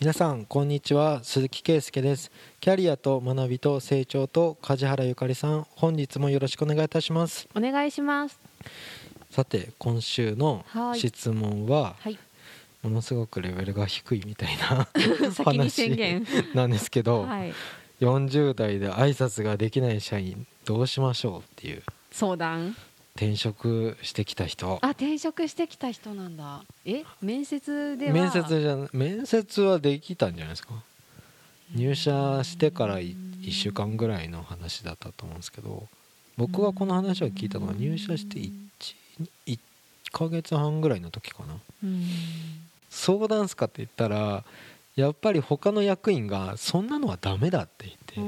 [0.00, 1.24] 皆さんこんにちは。
[1.24, 2.30] 鈴木圭介です。
[2.60, 7.48] キャリアと学びと成長と梶原ゆかりさん本日もよろしくお願いいたします。
[7.56, 8.38] お願いします。
[9.28, 11.00] さて今週のはい。
[11.00, 12.18] 質問ははい。
[12.84, 14.86] ものすごくレベルが低いみたいな
[15.34, 16.24] 先に宣言。
[16.54, 17.52] なんですけど、はい。
[18.00, 21.82] 40代で挨拶ができない社員どうしましょうっていう。
[22.12, 22.76] 相談
[23.18, 24.78] 転職してきた人。
[24.80, 26.62] あ転職してきた人なんだ。
[26.84, 28.12] え面接では？
[28.12, 30.74] 面接じゃな面接はできたんじゃないですか。
[31.74, 35.88] 入社してから1週間ぐらいの話だったと思うんですけど
[36.36, 38.52] 僕がこの話を聞いたのは入社して 1,
[39.48, 39.58] 1
[40.12, 41.56] ヶ月半ぐらいの時かな。
[41.82, 42.06] うん。
[42.88, 44.44] 相談すかって言ったら
[44.94, 48.20] やっぱり他の役員がそんなのはダメだって言って、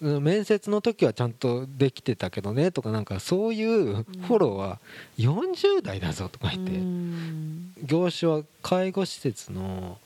[0.00, 4.78] 面接の時はちゃんとできてたけどねとかなんかそういうフォローは
[5.18, 7.72] 40代だぞとか言って、うん。
[7.82, 9.98] 業種は介護施設の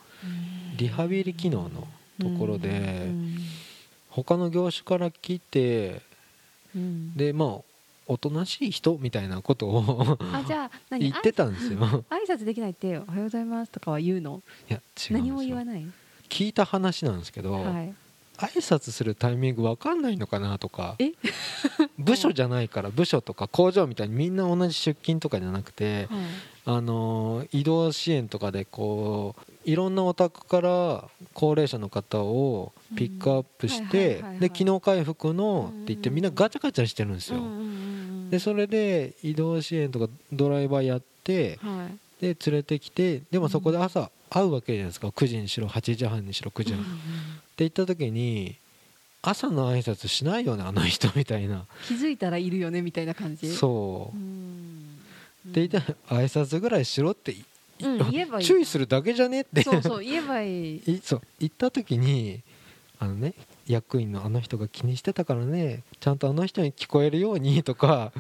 [0.77, 1.87] リハビリ機能の
[2.21, 2.69] ところで
[3.07, 3.37] うん。
[4.11, 6.03] 他の業種から来て
[6.75, 7.17] うん。
[7.17, 7.49] でまあ
[8.07, 11.11] おとなしい人みたいなことをあじゃあ何？
[11.11, 11.79] 言ってたんですよ。
[11.81, 14.43] あ挨拶できないって「おはようございます」とかは言うの？
[14.69, 14.81] いや
[15.11, 15.87] 違うん何も言わない？
[16.29, 17.95] 聞いた話なんですけど、はい
[18.39, 21.13] 挨拶するタイミング分かんないのかなとかえ？
[21.99, 26.25] 部署じゃないから部署とか工場みたいにみんな同じ出勤とかじゃなくて、はい
[26.67, 37.41] あのー移動支援とかでこういろんなお宅から高齢者の方をピックアップしてで機能回復のって言ってみんなガチャガチャしてるんですよ。
[38.31, 41.99] でそれで移動支援とかドライバーやってはい。
[42.23, 45.09] で連れてきてでもそこで朝会うわけじゃないですか。
[45.09, 47.01] 9時にしろ8時半にしろ9時半ってうんうん。
[47.59, 48.57] 言った時に
[49.23, 51.67] 朝の挨拶しないよねあの人みたいな。
[51.87, 53.55] 気づいたらいるよねみたいな感じ？
[53.55, 54.17] そう。
[54.17, 55.01] うん。
[55.47, 57.45] で言ったら挨拶ぐらいしろってい
[57.83, 58.11] うん。
[58.11, 58.45] 言えばいい。
[58.45, 59.63] 注意するだけじゃねって。
[59.63, 60.83] そうそう言えばいい。
[60.85, 61.23] いそう。
[61.39, 62.41] 行った時に
[62.99, 63.35] あのね
[63.67, 68.13] 役員のあの人が気にしてたからねちゃんとあの人に聞こえるようにとか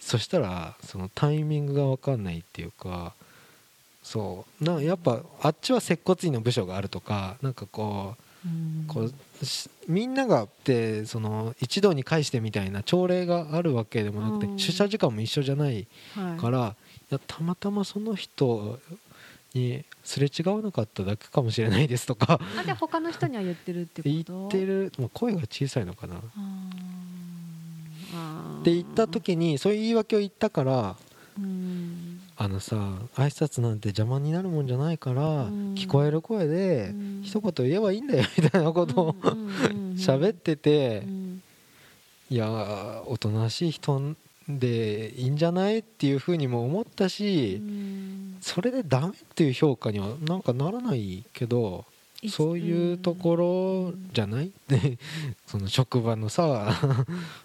[0.00, 3.14] そしたらそのタイミングが分かんないっていうか
[4.08, 4.64] そう。
[4.64, 8.84] なやっぱあっちは接骨院の部署があるとかなんかこううん。
[8.88, 14.58] こうしみんながってその一堂に会してみたいな朝礼があるわけでもなくてうん。
[14.58, 16.74] 出社時間も一緒じゃないはいから
[17.10, 17.14] い。
[17.14, 18.78] やたまたまその人
[19.54, 24.32] にすれ違わなかっただけかもしれないですとかあで他の人には言ってるってこと？
[24.34, 26.16] 言ってる、まあ、声が小さいのかな。
[26.16, 26.20] っ
[28.64, 30.96] て言った時にそういう言い訳を言ったから
[31.38, 31.67] うん
[32.48, 32.76] あのさ
[33.16, 35.74] 挨拶なんて邪魔になるもんじゃないからうん。
[35.74, 37.20] 聞こえる声でうん。
[37.22, 39.12] 一言言えばいいんだよ みたいなことを
[39.96, 41.42] 喋っててうん。
[42.30, 44.14] いやーおとなしい人
[44.48, 48.38] でいいんじゃないっていうふうにも思ったしうん。
[48.40, 51.84] それでダメっていう評価にはなんかならないけど
[52.28, 54.50] そういうところじゃない？
[55.46, 56.74] その職場のさ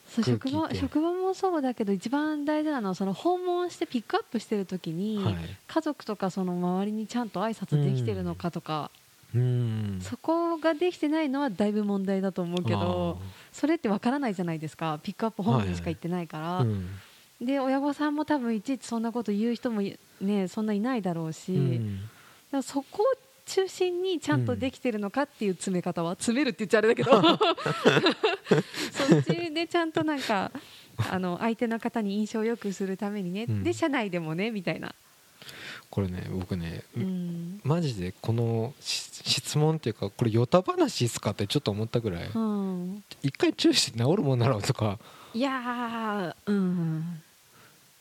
[0.09, 5.35] そう職場職場もそうだけど一番大事なのはその訪問してピックアップしてる時に、はい。
[5.67, 8.89] 家族とかその周りにちゃんと挨拶できてるのかとか、
[9.35, 9.99] うん。
[10.01, 13.19] そこができてないのはだいぶ問題だと思うけど
[13.51, 14.99] それってわからないじゃないですか。
[15.03, 17.45] ピックアップ本部にしか行ってないから、あーうん。
[17.45, 22.63] で親御さんも多分いちいちそんなこと言う人もいねそんないないだろうし、うん。
[22.63, 23.05] そこを
[23.53, 27.11] 中心にちゃんとできてるのかっていう詰め方は、詰めるって言っちゃあれだけど。
[27.21, 30.51] そっちでちゃんとなんか
[30.97, 33.63] あの相手の方に印象を良くするためにね、うん。
[33.63, 34.95] で社内でもねみたいな、
[35.91, 37.61] これね僕ねうん。
[37.63, 42.29] マジでこのし質問っていうかこれヨタ話っすかってちょっと思ったぐらい。
[42.33, 44.97] うん、一回注意して治るもんならとか。
[45.35, 47.21] いやーうん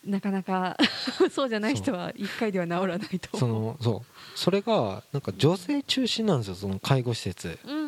[0.05, 0.77] なかなか
[1.31, 3.37] そうじゃない人は1回では治らないと。
[3.37, 4.37] そのそう。
[4.37, 7.57] それがなんか女性中心なんですよその介護施設。
[7.65, 7.79] うんう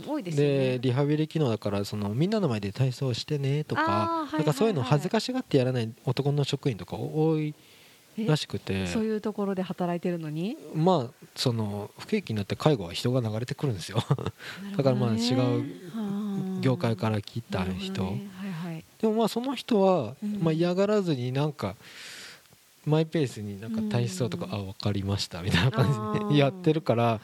[0.00, 7.54] ん多いですよでねリハビリ機能だからそのみんなの前で体操してねとかなんかそういうの恥ずかしがってやらない男の職員とか多い
[8.16, 8.86] えらしくて。
[8.86, 10.56] そういうところで働いてるのに？
[10.74, 14.02] まあその不景気になって介護は人が流れてくるんですよ。
[14.76, 18.20] だからまあ違う業界からら来た人、はいはい
[19.00, 20.40] でもまあその人は、うん。
[20.42, 21.74] まあ、嫌がらずになんか
[22.86, 24.52] マイペースになんか体操とか、うん。
[24.52, 27.20] あ分かりましたみたいな感じでやってるからはい。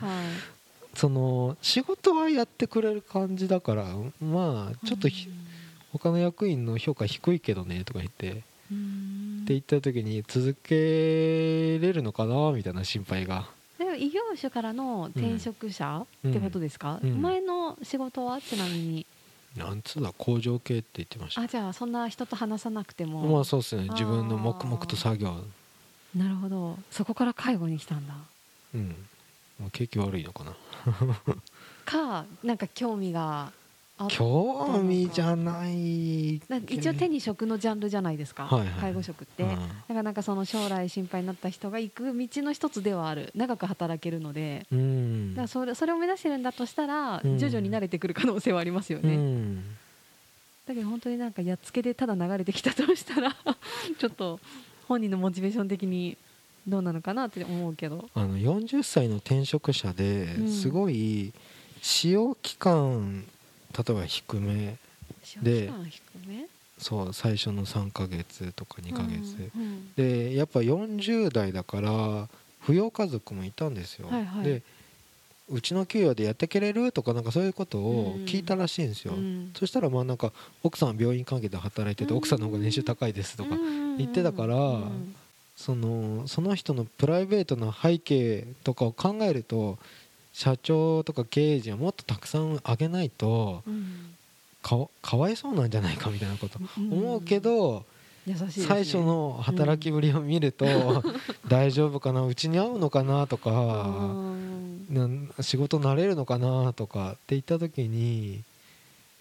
[0.94, 3.84] その仕事はやってくれる感じだから
[4.20, 5.28] まあちょっとひ、
[5.92, 9.40] 他の役員の評価低いけどねとか言ってうん。
[9.42, 13.46] って言った時に続けれるのかなみたいな心配が。
[13.78, 17.20] でも異業種からの転職者ってことですか、うん。
[17.20, 18.40] 前の仕事は？
[18.40, 19.06] ちなみに
[19.56, 21.42] なんつうだ工場系って言ってました。
[21.42, 23.88] あじゃあそんな人と話さなくても、まあそうですね。
[23.90, 25.34] 自分の黙々と作業。
[26.14, 26.78] なるほど。
[26.90, 28.14] そこから介護に来たんだ。
[28.74, 28.94] うん。
[29.60, 30.54] まあ景気悪いのかな。
[31.84, 33.52] かなんか興味があ
[34.08, 38.68] 興味じゃないな一応手に職のジャンルじゃないですか、はいはい。
[38.68, 39.50] 介護職って、うん。
[39.50, 43.32] だからなんかその将来心配になった人が行く道の一つではある。
[43.34, 44.66] 長く働けるので。
[44.70, 45.30] うん。
[45.34, 47.38] だからそれそれを目指してるんだとしたら、うん。
[47.38, 49.64] 徐々に慣れてくる可能性はありますよね、うん。
[50.66, 53.34] だけど本当になんかやっつけでただ流れてきたとしたら
[53.98, 54.40] ちょっと
[54.88, 56.18] 本人のモチベーション的に
[56.68, 58.10] どうなのかなって思うけど。
[58.14, 60.48] あの40歳の転職者でうん。
[60.50, 61.32] すごい
[61.80, 63.24] 使用期間
[63.76, 64.76] 例えば低め
[65.22, 66.46] 使用期間低め
[66.78, 69.92] そう最初の3ヶ月とか2ヶ月、うんうん。
[69.94, 72.28] でやっぱ40代だから
[72.64, 74.44] 扶養家族もいたんですよ、はいはい。
[74.44, 74.62] で
[75.48, 79.52] うちの給与でやってけれるとかなんかそういうことを聞いたらしいんですよ、うん。
[79.56, 80.32] そしたらまあなんか
[80.62, 82.18] 奥さんは病院関係で働いててうん。
[82.18, 84.56] 奥さんの方が年収高いですとか言言ってたから
[85.56, 89.78] そのその人のプライベートな背景とかを考えると
[90.38, 93.62] 社長とか経営陣はもっとたくさんあげないと
[94.60, 97.86] かわかわいそうなんじゃないかみたいなこと思うけど、
[98.50, 100.66] 最初の働きぶりを見ると、
[101.48, 102.26] 大丈夫かな？
[102.26, 103.26] うちに合うのかな？
[103.26, 104.10] とか、
[105.40, 106.74] 仕事慣れるのかな？
[106.74, 108.42] とかって言った時に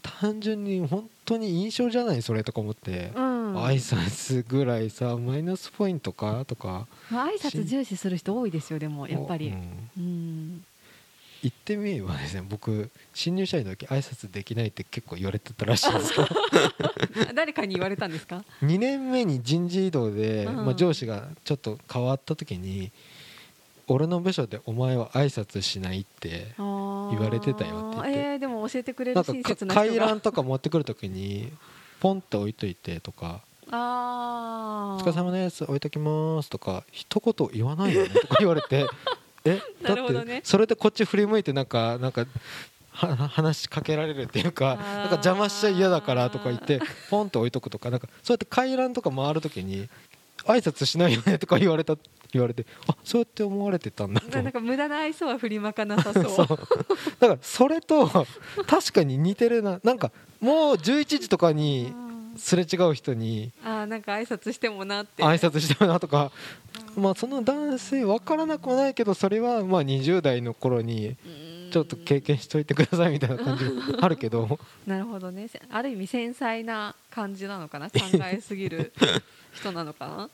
[0.01, 3.55] 単純に本当に印象じゃないそれとか思って、うん。
[3.55, 6.43] 挨拶ぐらいさマイナスポイントか？
[6.45, 9.47] とかまあ挨拶重視する人多いですよでもやっぱり。
[9.47, 9.89] うん。
[9.97, 10.65] うん
[11.45, 12.43] 言ってみればですね。
[12.49, 16.13] 僕新入社員の時挨拶できないって結構言われてたらしいんです。
[16.13, 16.21] け
[17.25, 18.43] ど誰かに言われたんですか？
[18.63, 20.65] 2年目に人事異動で、うん。
[20.65, 22.91] まあ、上司がちょっと変わった時に
[23.87, 26.65] 俺の部署でお前は挨拶しないって言
[27.19, 28.19] われてたよって言って。
[28.31, 29.87] えー、でも教えてくれる親切な人が。
[29.89, 31.51] 回覧とか持ってくる時に
[31.99, 38.85] ポンって置いといてとか「ああお疲れ様です置いときます」とか一言言わないよねとか言われて
[39.45, 39.95] え だっ
[40.25, 42.25] てそれでこっち振り向いてなんかなんか
[42.91, 49.89] は話しかけられるっていうかなんか邪魔しちゃ嫌だからとか言ってポンって置いとくとかなんかそうやって回覧とか回る時に
[50.45, 51.95] 挨拶しないよねとか言われた
[52.31, 56.23] 言われてあそうやって思われてたんだとなんか無駄な愛想は振りまかなさそう。
[56.23, 56.47] そう。
[56.47, 58.07] だからそれと
[58.67, 59.79] 確かに似てるな。
[59.83, 62.04] なんかもう11時とかにうん
[62.37, 65.23] すれ違う人にあーなんか挨拶してもなって。
[65.23, 66.31] 挨拶してるなとか
[66.95, 71.55] まあその男性分からなくもないけどそれはまあ20代の頃にうん。
[71.71, 73.65] ちょっと経験しといてくださいみたいな感じ
[73.99, 74.59] あるけど。
[74.87, 75.47] なるほどね。
[75.49, 77.89] せある意味繊細な感じなのかな？
[77.89, 77.99] 考
[78.31, 78.93] えすぎる
[79.53, 80.29] 人なのかな？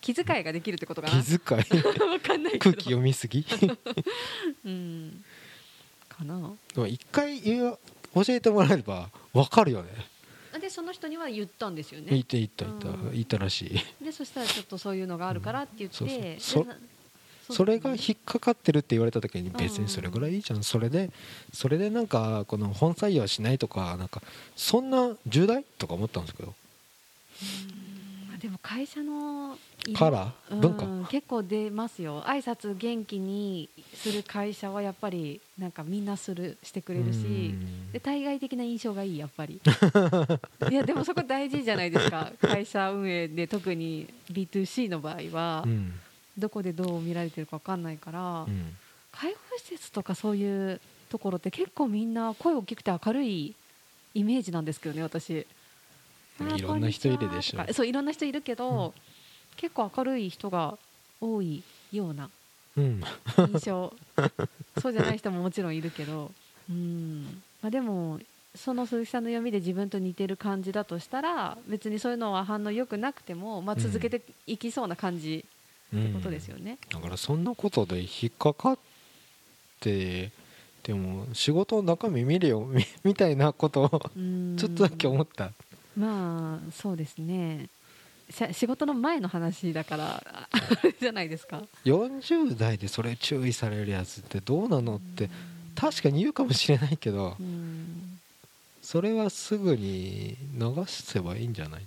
[0.00, 1.20] 気遣いができるってことかな？
[1.20, 1.82] 気遣い。
[2.08, 2.64] わかんないけど。
[2.64, 3.44] 空気読みすぎ。
[4.64, 5.24] うん。
[6.08, 6.52] かな？
[6.74, 7.78] でも一回教
[8.28, 9.88] えてもらえれば分かるよね
[10.60, 12.88] でその人には言ったんですよ言っねて言った言った。
[12.88, 13.12] うん。
[13.12, 13.66] 言ったらし
[14.00, 14.04] い。
[14.04, 16.18] でそしたらちょっとそういうのがあるからって言って、そうそう。
[16.20, 16.76] でそな
[17.50, 20.62] それが引っかかってるって言われた時にん別にそれぐらいいいじゃん。
[20.62, 21.10] それで
[21.52, 24.22] それでなんかこの本採用しないとかなんか
[24.56, 25.64] そんな重大？
[25.78, 26.48] とか思ったんですけど。
[26.48, 27.77] まあ
[28.40, 29.56] でも会社の
[29.86, 30.56] 色カラー？
[30.60, 30.84] 文化？
[30.84, 32.22] うん結構出ますよ。
[32.22, 37.92] 挨拶元気にする会社はやっぱりなんかみんなするしてくれるしうん。
[37.92, 39.60] で対外的な印象がいいやっぱり。
[40.70, 42.30] いやでもそこ大事じゃないですか。
[42.40, 45.92] 会社運営で特に B2C の場合はうん。
[46.36, 48.76] どこでどう見られてるか分かんないから、うん。
[49.10, 53.54] 介護施設とかそういうところって結構みんな声大きくて明るい
[54.14, 55.46] イメージなんですけどね私
[56.40, 58.94] いろんな人いるでしょそういろんな人いるけど、
[59.56, 60.78] 結構明るい人が
[61.20, 62.30] 多いような
[62.76, 63.00] うん。
[63.52, 63.92] 印象。
[64.80, 66.30] そうじゃない人ももちろんいるけど。
[66.70, 68.20] うん、まあ、でも
[68.54, 75.44] その鈴木さんの読みで自分と似てる感じだとしたら別にそういうのは反応良くなくても、まあ、続けていきそうな感じ
[75.96, 76.78] ってことですよね。
[76.90, 78.78] だからそんなことで引っかかっ
[79.80, 80.30] て
[80.82, 84.56] でも仕事の中身見るよみ みたいなことをうん。
[84.58, 85.52] ちょっとだけ思った
[85.98, 87.68] まあそうですね。
[88.52, 90.22] 仕事の前の話だから
[91.00, 91.62] じゃないですか。
[91.84, 95.30] 40代でそれ注意されるやつってどうなのって
[95.74, 98.18] 確かに言うかもしれないけどうん、
[98.82, 101.86] それはすぐに流せばいいんじゃない？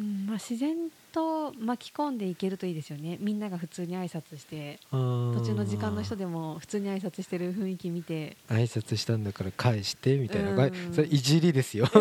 [0.00, 0.74] うんまあ、自然
[1.12, 3.18] と巻き込んでいけるといいですよね。
[3.20, 8.36] みんなが普通に挨拶して途途中の時間の人でも普通に挨拶してる雰囲気見て。
[8.48, 10.94] 挨拶したんだから返してみたいな、うん。
[10.94, 11.86] それいじりですよ。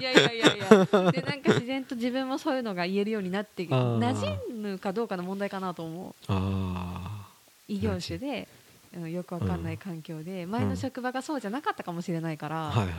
[0.00, 1.12] いやいやいやいや。
[1.12, 4.38] でなんか自然と自分もそういうのが言えるようになって馴染
[4.72, 6.14] むかどうかの問題かなと思う。
[6.28, 7.26] あ
[7.68, 8.48] 異業種で、
[8.94, 12.94] うん、よくわかんない環境で、前の職場がそうじゃなかったかもしれないから、あはいはい。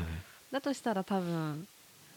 [0.51, 1.67] だとしたら多分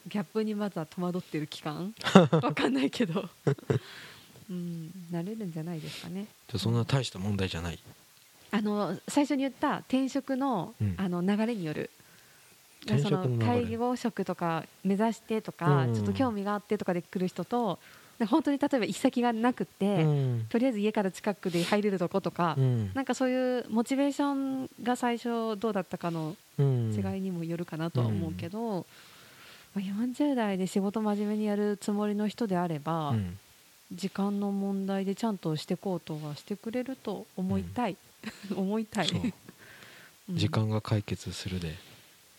[0.06, 1.94] ギャップにまずは戸惑ってる期間？
[2.42, 3.28] わかんないけど、
[4.50, 6.26] うん、慣れるんじゃないですかね。
[6.48, 7.78] じゃあそんな大した問題じゃない？
[8.52, 10.94] あの最初に言った転職の,、うん。
[10.96, 11.90] あの流れによる。
[12.86, 15.94] その介護職とか目指してとか、うん。
[15.94, 17.78] ちょっと興味があってとかで来る人と
[18.18, 20.46] で本当に例えば行き先がなくて、うん。
[20.48, 22.90] とりあえず家から近くで入れるとことか、うん。
[22.94, 26.92] なんかそういうモチベーションが最初どうだったかのうん。
[26.92, 28.84] 違いにもよるかなとは思うけど、まあ、
[29.76, 33.38] 40代で仕事真面目にやるつもりの人であれば、うん。
[33.92, 37.96] 時間の問題でちゃんとしてこうとはしてくれると思いたい、
[38.54, 39.20] 思いたい、そう。
[40.30, 40.36] うん。
[40.36, 41.74] 時間が解決するで、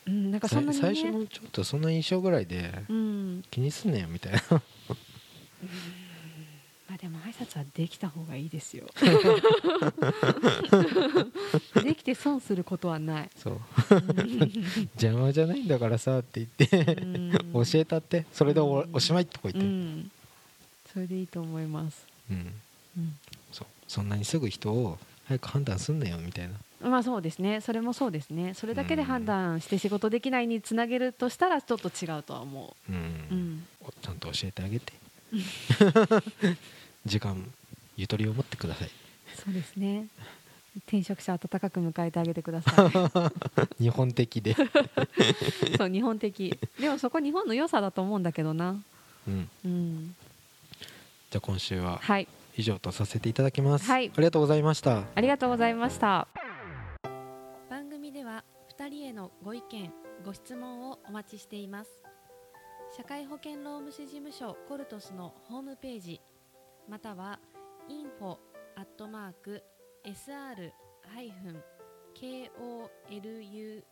[0.07, 0.81] うん、なんかそさんなにね。
[0.81, 3.43] 最初のちょっとそんな印象ぐらいでうん。
[3.51, 4.39] 気にすんなよみたいな
[7.31, 8.88] 挨拶はできた方がいいですよ。
[11.83, 13.53] できて損することはない、そう。
[13.53, 14.51] うん
[15.00, 17.31] 邪魔じゃないんだからさって言ってうん。
[17.53, 18.89] 教えたってそれでおうん。
[18.93, 20.11] おしまいとこ言うって、ん。
[20.91, 22.53] それでいいと思います、うん。
[22.97, 23.17] うん。
[23.51, 23.67] そう。
[23.88, 26.55] そんなにすぐ人を早く判断すんなよみたいな。
[26.89, 27.61] まあそうですね。
[27.61, 28.53] それもそうですね。
[28.55, 32.91] それだけで判断して仕事できないにつなげるとしたらちょっと違うとは思う。
[32.91, 34.93] ん、う、うん、おちゃんと教えてあげて
[37.05, 37.51] 時間
[37.98, 38.89] ゆとりを持ってください。
[39.36, 40.08] そうですね。
[40.88, 42.89] 転職者温かく迎えてあげてくださ
[43.77, 44.55] 日本的で、い
[45.77, 46.58] そう日本的。
[46.79, 48.81] でもそこ日本の良さだと思うんだけどな。
[49.27, 50.15] うん、うん。
[51.29, 52.27] じゃあ今週ははい。
[52.58, 54.12] 以上とさせていただきます、はい。
[54.13, 55.03] ありがとうございました。
[55.15, 56.27] ありがとうございました。
[57.70, 58.43] 番組では
[58.77, 59.91] 2人へのご意見
[60.25, 61.89] ご質問をお待ちしています。
[62.96, 66.22] 社会保険労務士事務所コルトスのホームページ
[66.89, 67.39] または
[67.89, 68.38] info
[68.75, 69.63] アットマーク
[70.05, 70.71] sr
[71.13, 71.63] ハイフン
[72.15, 73.85] koluts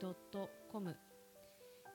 [0.00, 0.96] ドットコム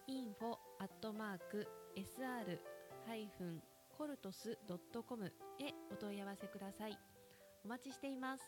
[0.08, 2.60] info アットマーク sr
[3.08, 3.62] ハイフン
[3.98, 6.96] コルトスドットコムへお問い合わせください。
[7.66, 8.44] お待ちしています。